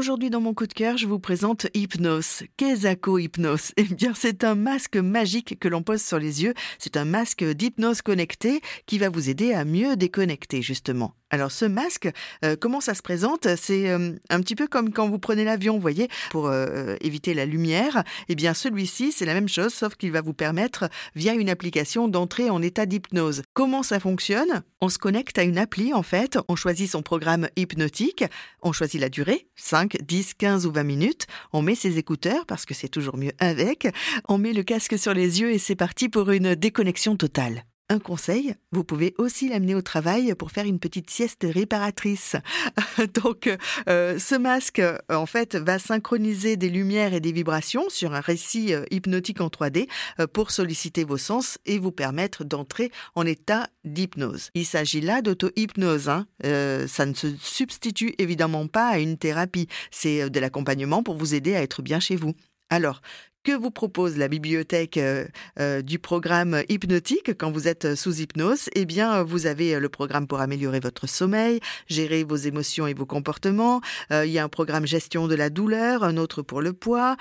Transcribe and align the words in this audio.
Aujourd'hui 0.00 0.30
dans 0.30 0.40
mon 0.40 0.54
coup 0.54 0.66
de 0.66 0.72
cœur, 0.72 0.96
je 0.96 1.06
vous 1.06 1.18
présente 1.18 1.66
Hypnos. 1.74 2.42
Qu'est-ce 2.56 3.20
Hypnos 3.20 3.72
Eh 3.76 3.82
bien, 3.82 4.14
c'est 4.14 4.44
un 4.44 4.54
masque 4.54 4.96
magique 4.96 5.58
que 5.60 5.68
l'on 5.68 5.82
pose 5.82 6.00
sur 6.00 6.18
les 6.18 6.42
yeux. 6.42 6.54
C'est 6.78 6.96
un 6.96 7.04
masque 7.04 7.44
d'hypnose 7.44 8.00
connecté 8.00 8.62
qui 8.86 8.98
va 8.98 9.10
vous 9.10 9.28
aider 9.28 9.52
à 9.52 9.66
mieux 9.66 9.96
déconnecter 9.96 10.62
justement. 10.62 11.14
Alors 11.30 11.52
ce 11.52 11.64
masque, 11.64 12.10
euh, 12.44 12.56
comment 12.60 12.80
ça 12.80 12.94
se 12.94 13.02
présente? 13.02 13.46
C'est 13.56 13.88
euh, 13.88 14.12
un 14.30 14.40
petit 14.40 14.56
peu 14.56 14.66
comme 14.66 14.92
quand 14.92 15.08
vous 15.08 15.20
prenez 15.20 15.44
l'avion, 15.44 15.74
vous 15.74 15.80
voyez, 15.80 16.08
pour 16.30 16.48
euh, 16.48 16.96
éviter 17.00 17.34
la 17.34 17.46
lumière. 17.46 18.02
Eh 18.28 18.34
bien 18.34 18.52
celui-ci, 18.52 19.12
c'est 19.12 19.26
la 19.26 19.34
même 19.34 19.48
chose, 19.48 19.72
sauf 19.72 19.94
qu'il 19.94 20.10
va 20.10 20.22
vous 20.22 20.34
permettre, 20.34 20.88
via 21.14 21.34
une 21.34 21.48
application, 21.48 22.08
d'entrer 22.08 22.50
en 22.50 22.60
état 22.62 22.84
d'hypnose. 22.84 23.42
Comment 23.54 23.84
ça 23.84 24.00
fonctionne? 24.00 24.62
On 24.80 24.88
se 24.88 24.98
connecte 24.98 25.38
à 25.38 25.44
une 25.44 25.58
appli 25.58 25.94
en 25.94 26.02
fait, 26.02 26.36
on 26.48 26.56
choisit 26.56 26.90
son 26.90 27.02
programme 27.02 27.48
hypnotique, 27.54 28.24
on 28.62 28.72
choisit 28.72 29.00
la 29.00 29.08
durée, 29.08 29.46
5, 29.54 29.89
10, 30.00 30.34
15 30.34 30.66
ou 30.66 30.72
20 30.72 30.82
minutes, 30.84 31.26
on 31.52 31.62
met 31.62 31.74
ses 31.74 31.98
écouteurs 31.98 32.46
parce 32.46 32.66
que 32.66 32.74
c'est 32.74 32.88
toujours 32.88 33.16
mieux 33.16 33.32
avec, 33.38 33.88
on 34.28 34.38
met 34.38 34.52
le 34.52 34.62
casque 34.62 34.98
sur 34.98 35.14
les 35.14 35.40
yeux 35.40 35.52
et 35.52 35.58
c'est 35.58 35.76
parti 35.76 36.08
pour 36.08 36.30
une 36.30 36.54
déconnexion 36.54 37.16
totale. 37.16 37.64
Un 37.92 37.98
conseil, 37.98 38.54
vous 38.70 38.84
pouvez 38.84 39.14
aussi 39.18 39.48
l'amener 39.48 39.74
au 39.74 39.82
travail 39.82 40.32
pour 40.36 40.52
faire 40.52 40.64
une 40.64 40.78
petite 40.78 41.10
sieste 41.10 41.44
réparatrice. 41.44 42.36
Donc, 43.20 43.50
euh, 43.88 44.16
ce 44.16 44.36
masque, 44.36 44.80
en 45.08 45.26
fait, 45.26 45.56
va 45.56 45.80
synchroniser 45.80 46.56
des 46.56 46.68
lumières 46.68 47.14
et 47.14 47.20
des 47.20 47.32
vibrations 47.32 47.88
sur 47.88 48.14
un 48.14 48.20
récit 48.20 48.72
euh, 48.74 48.84
hypnotique 48.92 49.40
en 49.40 49.48
3D 49.48 49.88
euh, 50.20 50.28
pour 50.28 50.52
solliciter 50.52 51.02
vos 51.02 51.16
sens 51.16 51.58
et 51.66 51.80
vous 51.80 51.90
permettre 51.90 52.44
d'entrer 52.44 52.92
en 53.16 53.26
état 53.26 53.66
d'hypnose. 53.82 54.50
Il 54.54 54.66
s'agit 54.66 55.00
là 55.00 55.20
d'auto-hypnose. 55.20 56.08
Hein. 56.08 56.26
ça 56.44 57.06
ne 57.06 57.14
se 57.14 57.34
substitue 57.40 58.14
évidemment 58.18 58.68
pas 58.68 58.86
à 58.86 58.98
une 59.00 59.18
thérapie. 59.18 59.66
C'est 59.90 60.30
de 60.30 60.38
l'accompagnement 60.38 61.02
pour 61.02 61.16
vous 61.16 61.34
aider 61.34 61.56
à 61.56 61.62
être 61.62 61.82
bien 61.82 61.98
chez 61.98 62.14
vous. 62.14 62.34
Alors, 62.72 63.02
que 63.42 63.52
vous 63.52 63.70
propose 63.70 64.18
la 64.18 64.28
bibliothèque 64.28 64.96
euh, 64.96 65.26
euh, 65.58 65.82
du 65.82 65.98
programme 65.98 66.62
hypnotique 66.68 67.36
quand 67.38 67.50
vous 67.50 67.68
êtes 67.68 67.94
sous 67.94 68.20
hypnose? 68.20 68.68
Eh 68.74 68.84
bien, 68.84 69.22
vous 69.22 69.46
avez 69.46 69.78
le 69.78 69.88
programme 69.88 70.26
pour 70.26 70.40
améliorer 70.40 70.80
votre 70.80 71.06
sommeil, 71.06 71.60
gérer 71.88 72.24
vos 72.24 72.36
émotions 72.36 72.86
et 72.86 72.94
vos 72.94 73.06
comportements. 73.06 73.80
Euh, 74.12 74.26
il 74.26 74.32
y 74.32 74.38
a 74.38 74.44
un 74.44 74.48
programme 74.48 74.86
gestion 74.86 75.28
de 75.28 75.34
la 75.34 75.50
douleur, 75.50 76.04
un 76.04 76.16
autre 76.16 76.42
pour 76.42 76.60
le 76.60 76.72
poids. 76.72 77.16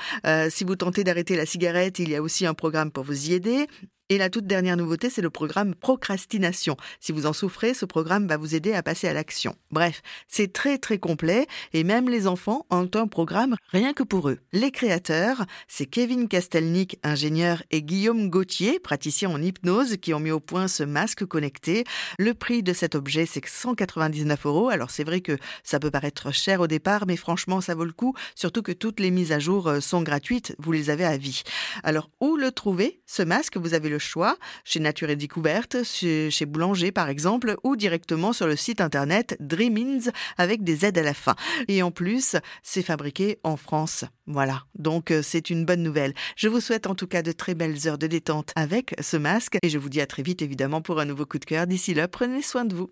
si 0.50 0.64
vous 0.64 0.76
tentez 0.76 1.04
d'arrêter 1.04 1.36
la 1.36 1.46
cigarette, 1.46 2.00
il 2.00 2.10
y 2.10 2.16
a 2.16 2.22
aussi 2.22 2.46
un 2.46 2.54
programme 2.54 2.92
pour 2.92 3.04
vous 3.04 3.30
y 3.30 3.34
aider. 3.34 3.68
Et 4.12 4.18
la 4.18 4.32
toute 4.32 4.48
dernière 4.48 4.76
nouveauté, 4.76 5.12
c'est 5.12 5.22
le 5.22 5.30
programme 5.30 5.76
procrastination. 5.76 6.78
Si 7.00 7.12
vous 7.12 7.28
en 7.28 7.34
souffrez, 7.34 7.76
ce 7.76 7.86
programme 7.86 8.26
va 8.26 8.38
vous 8.38 8.56
aider 8.56 8.74
à 8.74 8.82
passer 8.82 9.08
à 9.08 9.14
l'action. 9.14 9.56
Bref, 9.70 10.02
c'est 10.28 10.52
très 10.52 10.80
très 10.80 10.98
complet 10.98 11.46
et 11.74 11.84
même 11.84 12.10
les 12.10 12.26
enfants 12.26 12.66
ont 12.72 12.90
un 12.96 13.06
programme 13.06 13.56
rien 13.68 13.94
que 13.94 14.02
pour 14.02 14.30
eux. 14.30 14.40
Les 14.52 14.72
créateurs, 14.72 15.46
c'est 15.68 15.86
Kevin 15.86 16.28
Castelnick, 16.28 16.98
ingénieur, 17.04 17.62
et 17.70 17.84
Guillaume 17.84 18.32
Gauthier, 18.32 18.80
praticien 18.80 19.30
en 19.30 19.40
hypnose, 19.40 19.98
qui 19.98 20.16
ont 20.16 20.20
mis 20.20 20.32
au 20.32 20.40
point 20.40 20.68
ce 20.68 20.82
masque 20.82 21.26
connecté. 21.26 21.84
Le 22.18 22.34
prix 22.34 22.64
de 22.64 22.74
cet 22.74 22.96
objet, 22.96 23.28
c'est 23.28 23.46
199 23.46 24.44
euros. 24.48 24.70
Alors 24.70 24.90
c'est 24.90 25.04
vrai 25.04 25.22
que 25.22 25.38
ça 25.64 25.80
peut 25.80 25.92
paraître 25.92 26.34
cher 26.34 26.62
au 26.62 26.68
départ, 26.68 27.06
mais 27.06 27.16
franchement, 27.16 27.62
ça 27.62 27.76
vaut 27.76 27.86
le 27.86 27.92
coup, 27.92 28.16
surtout 28.34 28.64
que 28.64 28.72
toutes 28.72 29.00
les 29.00 29.12
mises 29.12 29.32
à 29.32 29.38
jour 29.38 29.68
euh, 29.68 29.80
sont 29.82 30.02
gratuites. 30.02 30.56
Vous 30.58 30.72
les 30.72 30.90
avez 30.90 31.06
à 31.06 31.18
vie. 31.18 31.44
Alors 31.84 32.10
où 32.20 32.38
le 32.38 32.52
trouver, 32.52 33.02
ce 33.06 33.22
masque? 33.22 33.58
Vous 33.58 33.76
avez 33.76 33.90
le 33.90 33.99
choix 34.00 34.38
chez 34.64 34.80
Nature 34.80 35.10
et 35.10 35.16
Découverte, 35.16 35.84
chez, 35.84 36.46
Boulanger 36.46 36.92
par 36.92 37.10
exemple, 37.10 37.56
ou 37.64 37.76
directement 37.76 38.34
sur 38.34 38.48
le 38.48 38.56
site 38.56 38.82
internet 38.82 39.38
Dreamins 39.40 40.12
avec 40.38 40.64
des 40.64 40.86
aides 40.86 40.98
à 40.98 41.04
la 41.04 41.14
fin. 41.14 41.36
Et 41.68 41.84
en 41.84 41.92
plus, 41.92 42.36
c'est 42.64 42.82
fabriqué 42.84 43.40
en 43.44 43.58
France. 43.58 44.06
Voilà, 44.26 44.64
donc 44.78 45.12
euh, 45.12 45.22
c'est 45.24 45.50
une 45.50 45.66
bonne 45.66 45.82
nouvelle. 45.82 46.14
Je 46.36 46.48
vous 46.48 46.60
souhaite 46.60 46.88
en 46.88 46.96
tout 46.96 47.08
cas 47.08 47.22
de 47.22 47.32
très 47.32 47.56
belles 47.56 47.88
heures 47.88 47.98
de 47.98 48.08
détente 48.08 48.52
avec 48.56 48.96
ce 49.02 49.18
masque 49.18 49.58
et 49.64 49.70
je 49.70 49.78
vous 49.78 49.90
dis 49.90 50.02
à 50.02 50.06
très 50.06 50.24
vite 50.24 50.42
évidemment 50.42 50.82
pour 50.82 51.00
un 51.00 51.06
nouveau 51.06 51.26
coup 51.26 51.40
de 51.40 51.46
cœur. 51.46 51.68
D'ici 51.68 51.94
là, 51.94 52.08
prenez 52.08 52.42
soin 52.42 52.66
de 52.66 52.76
vous. 52.76 52.92